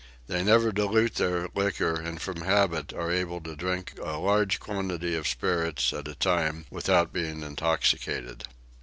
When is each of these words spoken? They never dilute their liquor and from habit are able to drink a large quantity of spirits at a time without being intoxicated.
They 0.25 0.43
never 0.43 0.71
dilute 0.71 1.13
their 1.13 1.47
liquor 1.53 1.93
and 1.93 2.19
from 2.19 2.41
habit 2.41 2.91
are 2.91 3.11
able 3.11 3.39
to 3.41 3.55
drink 3.55 3.99
a 4.01 4.17
large 4.17 4.59
quantity 4.59 5.15
of 5.15 5.27
spirits 5.27 5.93
at 5.93 6.07
a 6.07 6.15
time 6.15 6.65
without 6.71 7.13
being 7.13 7.43
intoxicated. 7.43 8.45